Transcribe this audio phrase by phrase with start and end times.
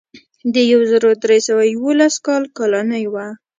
[0.53, 3.25] د یو زر درې سوه یوولس کال کالنۍ وه.